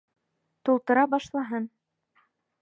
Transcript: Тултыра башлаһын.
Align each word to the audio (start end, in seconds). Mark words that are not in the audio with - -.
Тултыра 0.69 1.03
башлаһын. 1.11 1.69